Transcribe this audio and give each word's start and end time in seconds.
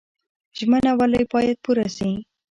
ژمنه 0.57 0.91
ولې 0.99 1.21
باید 1.33 1.57
پوره 1.63 1.87
شي؟ 1.95 2.09